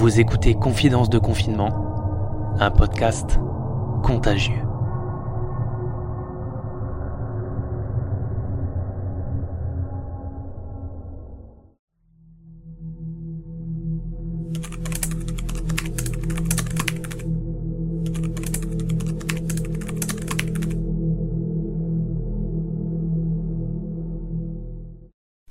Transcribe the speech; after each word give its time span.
Vous 0.00 0.18
écoutez 0.18 0.54
Confidence 0.54 1.10
de 1.10 1.18
confinement, 1.18 2.54
un 2.58 2.70
podcast 2.70 3.38
contagieux. 4.02 4.54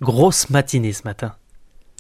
Grosse 0.02 0.50
matinée 0.50 0.92
ce 0.94 1.04
matin. 1.04 1.36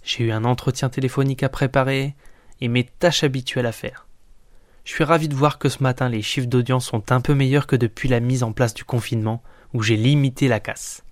J'ai 0.03 0.23
eu 0.23 0.31
un 0.31 0.45
entretien 0.45 0.89
téléphonique 0.89 1.43
à 1.43 1.49
préparer 1.49 2.15
et 2.61 2.67
mes 2.67 2.83
tâches 2.83 3.23
habituelles 3.23 3.65
à 3.65 3.71
faire. 3.71 4.07
Je 4.83 4.93
suis 4.93 5.03
ravi 5.03 5.27
de 5.27 5.35
voir 5.35 5.59
que 5.59 5.69
ce 5.69 5.83
matin 5.83 6.09
les 6.09 6.21
chiffres 6.21 6.47
d'audience 6.47 6.87
sont 6.87 7.11
un 7.11 7.21
peu 7.21 7.35
meilleurs 7.35 7.67
que 7.67 7.75
depuis 7.75 8.09
la 8.09 8.19
mise 8.19 8.43
en 8.43 8.53
place 8.53 8.73
du 8.73 8.83
confinement 8.83 9.43
où 9.73 9.83
j'ai 9.83 9.97
limité 9.97 10.47
la 10.47 10.59
casse. 10.59 11.03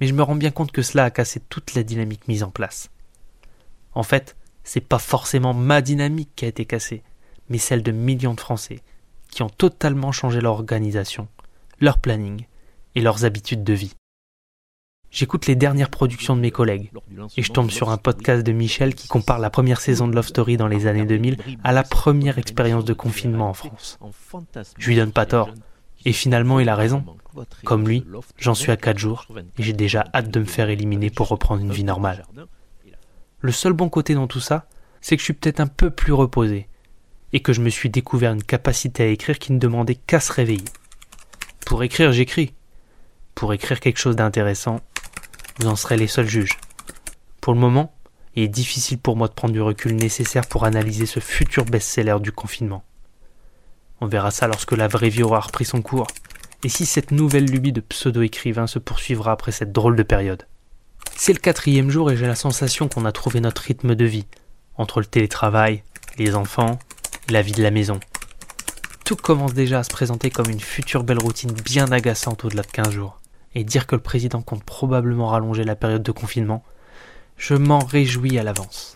Mais 0.00 0.06
je 0.06 0.14
me 0.14 0.22
rends 0.22 0.36
bien 0.36 0.50
compte 0.50 0.72
que 0.72 0.82
cela 0.82 1.04
a 1.04 1.10
cassé 1.10 1.40
toute 1.40 1.74
la 1.74 1.82
dynamique 1.82 2.28
mise 2.28 2.42
en 2.42 2.50
place. 2.50 2.90
En 3.92 4.02
fait, 4.02 4.36
c'est 4.64 4.80
pas 4.80 4.98
forcément 4.98 5.54
ma 5.54 5.82
dynamique 5.82 6.30
qui 6.34 6.46
a 6.46 6.48
été 6.48 6.64
cassée, 6.64 7.02
mais 7.48 7.58
celle 7.58 7.82
de 7.82 7.92
millions 7.92 8.34
de 8.34 8.40
Français 8.40 8.80
qui 9.30 9.42
ont 9.42 9.50
totalement 9.50 10.12
changé 10.12 10.40
leur 10.40 10.52
organisation, 10.52 11.28
leur 11.80 11.98
planning 11.98 12.46
et 12.94 13.00
leurs 13.00 13.24
habitudes 13.24 13.64
de 13.64 13.72
vie. 13.72 13.94
J'écoute 15.14 15.46
les 15.46 15.54
dernières 15.54 15.90
productions 15.90 16.34
de 16.34 16.40
mes 16.40 16.50
collègues 16.50 16.90
et 17.36 17.42
je 17.42 17.52
tombe 17.52 17.70
sur 17.70 17.90
un 17.90 17.98
podcast 17.98 18.42
de 18.42 18.50
Michel 18.50 18.96
qui 18.96 19.06
compare 19.06 19.38
la 19.38 19.48
première 19.48 19.80
saison 19.80 20.08
de 20.08 20.14
Love 20.16 20.26
Story 20.26 20.56
dans 20.56 20.66
les 20.66 20.88
années 20.88 21.04
2000 21.04 21.36
à 21.62 21.70
la 21.70 21.84
première 21.84 22.36
expérience 22.36 22.84
de 22.84 22.94
confinement 22.94 23.50
en 23.50 23.54
France. 23.54 24.00
Je 24.76 24.88
lui 24.88 24.96
donne 24.96 25.12
pas 25.12 25.24
tort. 25.24 25.50
Et 26.04 26.12
finalement, 26.12 26.58
il 26.58 26.68
a 26.68 26.74
raison. 26.74 27.04
Comme 27.62 27.86
lui, 27.86 28.04
j'en 28.38 28.54
suis 28.54 28.72
à 28.72 28.76
4 28.76 28.98
jours 28.98 29.28
et 29.56 29.62
j'ai 29.62 29.72
déjà 29.72 30.04
hâte 30.12 30.32
de 30.32 30.40
me 30.40 30.46
faire 30.46 30.68
éliminer 30.68 31.10
pour 31.10 31.28
reprendre 31.28 31.62
une 31.62 31.72
vie 31.72 31.84
normale. 31.84 32.26
Le 33.38 33.52
seul 33.52 33.72
bon 33.72 33.88
côté 33.88 34.14
dans 34.14 34.26
tout 34.26 34.40
ça, 34.40 34.66
c'est 35.00 35.14
que 35.14 35.20
je 35.20 35.26
suis 35.26 35.34
peut-être 35.34 35.60
un 35.60 35.68
peu 35.68 35.90
plus 35.90 36.12
reposé 36.12 36.66
et 37.32 37.38
que 37.38 37.52
je 37.52 37.60
me 37.60 37.70
suis 37.70 37.88
découvert 37.88 38.32
une 38.32 38.42
capacité 38.42 39.04
à 39.04 39.06
écrire 39.06 39.38
qui 39.38 39.52
ne 39.52 39.60
demandait 39.60 39.94
qu'à 39.94 40.18
se 40.18 40.32
réveiller. 40.32 40.64
Pour 41.66 41.84
écrire, 41.84 42.10
j'écris. 42.10 42.52
Pour 43.36 43.52
écrire 43.52 43.78
quelque 43.78 43.98
chose 43.98 44.16
d'intéressant, 44.16 44.80
vous 45.58 45.68
en 45.68 45.76
serez 45.76 45.96
les 45.96 46.06
seuls 46.06 46.28
juges. 46.28 46.58
Pour 47.40 47.52
le 47.52 47.60
moment, 47.60 47.94
il 48.34 48.42
est 48.42 48.48
difficile 48.48 48.98
pour 48.98 49.16
moi 49.16 49.28
de 49.28 49.32
prendre 49.32 49.54
du 49.54 49.60
recul 49.60 49.94
nécessaire 49.94 50.46
pour 50.46 50.64
analyser 50.64 51.06
ce 51.06 51.20
futur 51.20 51.64
best-seller 51.64 52.16
du 52.20 52.32
confinement. 52.32 52.84
On 54.00 54.06
verra 54.06 54.30
ça 54.30 54.48
lorsque 54.48 54.72
la 54.72 54.88
vraie 54.88 55.08
vie 55.08 55.22
aura 55.22 55.40
repris 55.40 55.64
son 55.64 55.82
cours, 55.82 56.08
et 56.64 56.68
si 56.68 56.86
cette 56.86 57.10
nouvelle 57.10 57.44
lubie 57.44 57.72
de 57.72 57.80
pseudo-écrivain 57.80 58.66
se 58.66 58.78
poursuivra 58.78 59.32
après 59.32 59.52
cette 59.52 59.72
drôle 59.72 59.96
de 59.96 60.02
période? 60.02 60.46
C'est 61.16 61.32
le 61.32 61.38
quatrième 61.38 61.90
jour 61.90 62.10
et 62.10 62.16
j'ai 62.16 62.26
la 62.26 62.34
sensation 62.34 62.88
qu'on 62.88 63.04
a 63.04 63.12
trouvé 63.12 63.40
notre 63.40 63.62
rythme 63.62 63.94
de 63.94 64.04
vie, 64.04 64.26
entre 64.76 65.00
le 65.00 65.06
télétravail, 65.06 65.84
les 66.18 66.34
enfants, 66.34 66.78
la 67.28 67.42
vie 67.42 67.52
de 67.52 67.62
la 67.62 67.70
maison. 67.70 68.00
Tout 69.04 69.16
commence 69.16 69.54
déjà 69.54 69.80
à 69.80 69.84
se 69.84 69.90
présenter 69.90 70.30
comme 70.30 70.50
une 70.50 70.60
future 70.60 71.04
belle 71.04 71.18
routine 71.18 71.52
bien 71.52 71.92
agaçante 71.92 72.44
au-delà 72.44 72.62
de 72.62 72.70
15 72.70 72.90
jours 72.90 73.20
et 73.54 73.64
dire 73.64 73.86
que 73.86 73.94
le 73.94 74.02
président 74.02 74.42
compte 74.42 74.64
probablement 74.64 75.28
rallonger 75.28 75.64
la 75.64 75.76
période 75.76 76.02
de 76.02 76.12
confinement, 76.12 76.64
je 77.36 77.54
m'en 77.54 77.78
réjouis 77.78 78.38
à 78.38 78.42
l'avance. 78.42 78.94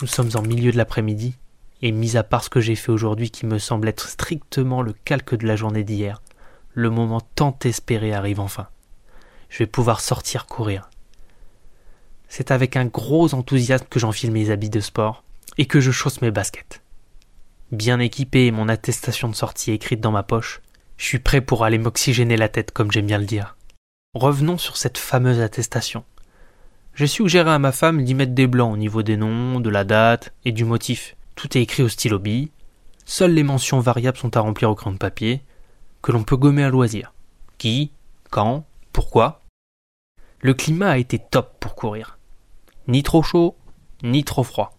Nous 0.00 0.06
sommes 0.06 0.30
en 0.34 0.42
milieu 0.42 0.72
de 0.72 0.76
l'après-midi, 0.76 1.34
et 1.82 1.92
mis 1.92 2.16
à 2.16 2.22
part 2.22 2.44
ce 2.44 2.50
que 2.50 2.60
j'ai 2.60 2.76
fait 2.76 2.92
aujourd'hui 2.92 3.30
qui 3.30 3.46
me 3.46 3.58
semble 3.58 3.88
être 3.88 4.08
strictement 4.08 4.82
le 4.82 4.92
calque 4.92 5.34
de 5.34 5.46
la 5.46 5.56
journée 5.56 5.84
d'hier, 5.84 6.22
le 6.72 6.90
moment 6.90 7.20
tant 7.20 7.56
espéré 7.64 8.12
arrive 8.12 8.40
enfin. 8.40 8.68
Je 9.48 9.58
vais 9.58 9.66
pouvoir 9.66 10.00
sortir 10.00 10.46
courir. 10.46 10.90
C'est 12.28 12.50
avec 12.50 12.76
un 12.76 12.86
gros 12.86 13.34
enthousiasme 13.34 13.86
que 13.88 14.00
j'enfile 14.00 14.32
mes 14.32 14.50
habits 14.50 14.70
de 14.70 14.80
sport 14.80 15.22
et 15.58 15.66
que 15.66 15.80
je 15.80 15.92
chausse 15.92 16.20
mes 16.20 16.30
baskets. 16.30 16.82
Bien 17.70 18.00
équipé 18.00 18.46
et 18.46 18.50
mon 18.50 18.68
attestation 18.68 19.28
de 19.28 19.34
sortie 19.34 19.70
écrite 19.70 20.00
dans 20.00 20.10
ma 20.10 20.22
poche, 20.22 20.60
je 20.96 21.06
suis 21.06 21.18
prêt 21.18 21.40
pour 21.40 21.64
aller 21.64 21.78
m'oxygéner 21.78 22.36
la 22.36 22.48
tête, 22.48 22.70
comme 22.70 22.92
j'aime 22.92 23.06
bien 23.06 23.18
le 23.18 23.24
dire. 23.24 23.56
Revenons 24.14 24.58
sur 24.58 24.76
cette 24.76 24.98
fameuse 24.98 25.40
attestation. 25.40 26.04
J'ai 26.94 27.08
suggéré 27.08 27.50
à 27.50 27.58
ma 27.58 27.72
femme 27.72 28.04
d'y 28.04 28.14
mettre 28.14 28.32
des 28.32 28.46
blancs 28.46 28.72
au 28.72 28.76
niveau 28.76 29.02
des 29.02 29.16
noms, 29.16 29.58
de 29.58 29.70
la 29.70 29.84
date 29.84 30.32
et 30.44 30.52
du 30.52 30.64
motif. 30.64 31.16
Tout 31.34 31.58
est 31.58 31.62
écrit 31.62 31.82
au 31.82 31.88
stylo 31.88 32.20
bille. 32.20 32.50
Seules 33.04 33.34
les 33.34 33.42
mentions 33.42 33.80
variables 33.80 34.16
sont 34.16 34.36
à 34.36 34.40
remplir 34.40 34.70
au 34.70 34.74
crayon 34.76 34.92
de 34.92 34.98
papier, 34.98 35.42
que 36.00 36.12
l'on 36.12 36.22
peut 36.22 36.36
gommer 36.36 36.62
à 36.62 36.70
loisir. 36.70 37.12
Qui, 37.58 37.90
quand, 38.30 38.64
pourquoi? 38.92 39.40
Le 40.40 40.54
climat 40.54 40.90
a 40.90 40.98
été 40.98 41.18
top 41.18 41.56
pour 41.58 41.74
courir. 41.74 42.18
Ni 42.86 43.02
trop 43.02 43.22
chaud, 43.22 43.56
ni 44.02 44.22
trop 44.22 44.44
froid. 44.44 44.76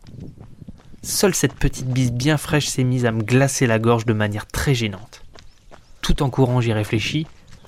Seule 1.01 1.35
cette 1.35 1.55
petite 1.55 1.87
bise 1.87 2.13
bien 2.13 2.37
fraîche 2.37 2.67
s'est 2.67 2.83
mise 2.83 3.05
à 3.05 3.11
me 3.11 3.21
glacer 3.21 3.67
la 3.67 3.79
gorge 3.79 4.05
de 4.05 4.13
manière 4.13 4.47
très 4.47 4.73
gênante 4.73 5.14
tout 6.05 6.21
en 6.21 6.29
courant 6.29 6.61
j'y 6.61 6.71
réfléchis, 6.71 7.25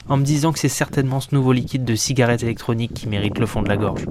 en 0.10 0.16
me 0.16 0.24
disant 0.24 0.54
que 0.54 0.60
c'est 0.60 0.70
certainement 0.70 1.20
ce 1.20 1.34
nouveau 1.34 1.54
liquide 1.54 1.86
de 1.86 1.96
cigarette 1.96 2.44
électronique 2.44 2.94
qui 2.94 3.08
mérite 3.08 3.40
le 3.40 3.48
fond 3.48 3.64
de 3.64 3.68
la 3.68 3.78
gorge. 3.78 4.06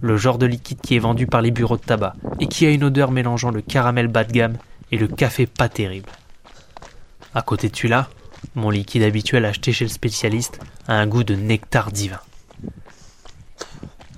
Le 0.00 0.16
genre 0.16 0.38
de 0.38 0.46
liquide 0.46 0.80
qui 0.80 0.94
est 0.94 1.00
vendu 1.00 1.26
par 1.26 1.42
les 1.42 1.50
bureaux 1.50 1.76
de 1.76 1.82
tabac 1.82 2.14
et 2.38 2.46
qui 2.46 2.64
a 2.64 2.70
une 2.70 2.84
odeur 2.84 3.10
mélangeant 3.10 3.50
le 3.50 3.60
caramel 3.60 4.06
bas 4.06 4.22
de 4.22 4.30
gamme 4.30 4.56
et 4.92 4.98
le 4.98 5.08
café 5.08 5.48
pas 5.48 5.68
terrible. 5.68 6.10
À 7.34 7.42
côté 7.42 7.68
de 7.68 7.74
celui-là, 7.74 8.08
mon 8.54 8.70
liquide 8.70 9.02
habituel 9.02 9.44
acheté 9.44 9.72
chez 9.72 9.84
le 9.84 9.90
spécialiste 9.90 10.60
a 10.86 10.94
un 10.94 11.08
goût 11.08 11.24
de 11.24 11.34
nectar 11.34 11.90
divin. 11.90 12.20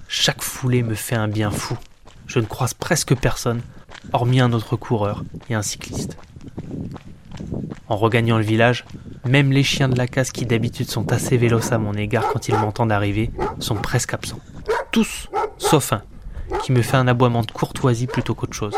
Chaque 0.08 0.42
foulée 0.42 0.82
me 0.82 0.94
fait 0.94 1.16
un 1.16 1.28
bien 1.28 1.50
fou. 1.50 1.78
Je 2.26 2.38
ne 2.38 2.44
croise 2.44 2.74
presque 2.74 3.14
personne, 3.14 3.62
hormis 4.12 4.40
un 4.40 4.52
autre 4.52 4.76
coureur 4.76 5.24
et 5.48 5.54
un 5.54 5.62
cycliste. 5.62 6.18
En 7.88 7.96
regagnant 7.96 8.36
le 8.36 8.44
village, 8.44 8.84
même 9.24 9.52
les 9.52 9.62
chiens 9.62 9.88
de 9.88 9.96
la 9.96 10.06
casse 10.06 10.32
qui 10.32 10.46
d'habitude 10.46 10.90
sont 10.90 11.12
assez 11.12 11.36
véloces 11.36 11.72
à 11.72 11.78
mon 11.78 11.94
égard 11.94 12.28
quand 12.32 12.48
ils 12.48 12.56
m'entendent 12.56 12.92
arriver 12.92 13.30
sont 13.60 13.76
presque 13.76 14.14
absents. 14.14 14.40
Tous, 14.90 15.28
sauf 15.58 15.92
un, 15.92 16.02
qui 16.62 16.72
me 16.72 16.82
fait 16.82 16.96
un 16.96 17.08
aboiement 17.08 17.42
de 17.42 17.50
courtoisie 17.50 18.06
plutôt 18.06 18.34
qu'autre 18.34 18.54
chose. 18.54 18.76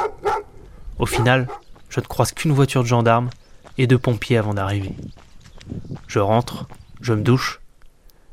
Au 0.99 1.06
final, 1.06 1.49
je 1.88 2.00
ne 2.00 2.06
croise 2.06 2.33
qu'une 2.33 2.53
voiture 2.53 2.83
de 2.83 2.88
gendarme 2.88 3.31
et 3.78 3.87
de 3.87 3.97
pompiers 3.97 4.37
avant 4.37 4.54
d'arriver. 4.54 4.94
Je 6.06 6.19
rentre, 6.19 6.66
je 7.00 7.15
me 7.15 7.22
douche, 7.22 7.60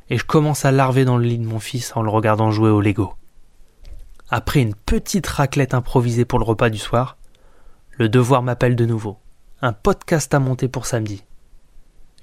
et 0.10 0.18
je 0.18 0.26
commence 0.26 0.66
à 0.66 0.72
larver 0.72 1.06
dans 1.06 1.18
le 1.18 1.26
lit 1.26 1.40
de 1.40 1.48
mon 1.48 1.60
fils 1.60 1.96
en 1.96 2.02
le 2.02 2.10
regardant 2.10 2.52
jouer 2.52 2.70
au 2.70 2.82
Lego. 2.82 3.14
Après 4.30 4.62
une 4.62 4.76
petite 4.76 5.28
raclette 5.28 5.74
improvisée 5.74 6.26
pour 6.26 6.40
le 6.40 6.46
repas 6.46 6.70
du 6.70 6.78
soir, 6.78 7.18
le 7.98 8.10
devoir 8.10 8.44
m'appelle 8.44 8.76
de 8.76 8.86
nouveau. 8.86 9.18
Un 9.62 9.74
podcast 9.74 10.34
à 10.34 10.40
monter 10.40 10.68
pour 10.68 10.86
samedi. 10.86 11.24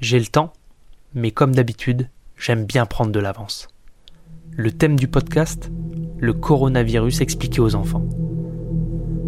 J'ai 0.01 0.21
le 0.21 0.27
temps, 0.27 0.53
mais 1.15 1.33
comme 1.33 1.55
d'habitude, 1.55 2.09
j'aime 2.37 2.65
bien 2.65 2.87
prendre 2.87 3.11
de 3.11 3.19
l'avance. 3.19 3.67
Le 4.53 4.71
thème 4.71 4.97
du 4.97 5.09
podcast 5.09 5.73
Le 6.19 6.33
coronavirus 6.33 7.21
expliqué 7.21 7.61
aux 7.61 7.75
enfants. 7.75 8.09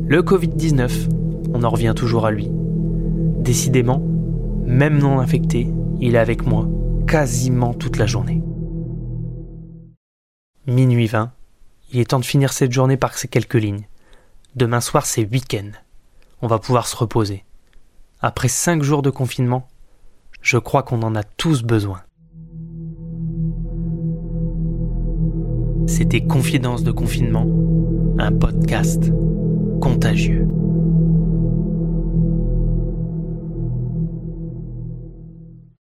Le 0.06 0.22
Covid-19, 0.22 1.08
on 1.53 1.64
en 1.64 1.70
revient 1.70 1.94
toujours 1.97 2.25
à 2.25 2.31
lui. 2.31 2.48
Décidément, 2.50 4.00
même 4.64 4.98
non 4.98 5.19
infecté, 5.19 5.66
il 6.00 6.14
est 6.14 6.19
avec 6.19 6.47
moi 6.47 6.69
quasiment 7.08 7.75
toute 7.75 7.97
la 7.97 8.06
journée. 8.06 8.41
Minuit 10.69 11.08
20, 11.08 11.32
il 11.92 11.98
est 11.98 12.10
temps 12.10 12.20
de 12.20 12.25
finir 12.25 12.52
cette 12.52 12.70
journée 12.70 12.97
par 12.97 13.19
ces 13.19 13.26
quelques 13.26 13.54
lignes. 13.54 13.88
Demain 14.55 14.81
soir, 14.81 15.05
c'est 15.05 15.28
week-end. 15.28 15.72
On 16.43 16.46
va 16.46 16.61
pouvoir 16.61 16.87
se 16.87 16.94
reposer. 16.94 17.44
Après 18.20 18.49
cinq 18.49 18.84
jours 18.84 19.02
de 19.02 19.11
confinement, 19.11 19.67
je 20.40 20.58
crois 20.58 20.82
qu'on 20.82 21.02
en 21.02 21.14
a 21.14 21.22
tous 21.22 21.62
besoin. 21.62 22.00
C'était 25.87 26.20
Confidence 26.20 26.82
de 26.84 26.92
confinement, 26.92 27.46
un 28.19 28.32
podcast 28.32 29.12
contagieux. 29.81 30.46